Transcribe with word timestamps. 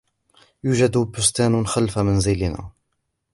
يوجد 0.63 0.97
بستان 0.97 1.67
خلف 1.67 1.99
منزلنا. 1.99 2.71